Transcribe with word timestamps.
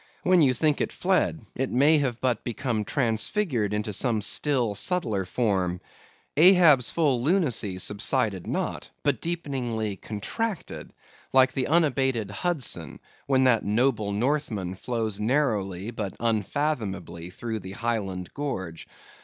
When 0.23 0.41
you 0.41 0.55
think 0.55 0.81
it 0.81 0.91
fled, 0.91 1.43
it 1.53 1.69
may 1.69 1.99
have 1.99 2.19
but 2.19 2.43
become 2.43 2.83
transfigured 2.85 3.71
into 3.71 3.93
some 3.93 4.19
still 4.21 4.73
subtler 4.73 5.25
form. 5.25 5.79
Ahab's 6.35 6.89
full 6.89 7.21
lunacy 7.21 7.77
subsided 7.77 8.47
not, 8.47 8.89
but 9.03 9.21
deepeningly 9.21 9.97
contracted; 10.01 10.91
like 11.33 11.53
the 11.53 11.67
unabated 11.67 12.31
Hudson, 12.31 12.99
when 13.27 13.43
that 13.43 13.63
noble 13.63 14.11
Northman 14.11 14.73
flows 14.73 15.19
narrowly, 15.19 15.91
but 15.91 16.15
unfathomably 16.19 17.29
through 17.29 17.59
the 17.59 17.73
Highland 17.73 18.33
gorge. 18.33 18.87